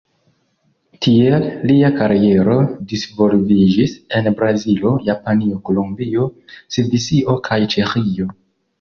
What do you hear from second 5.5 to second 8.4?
Kolombio, Svisio kaj Ĉeĥio.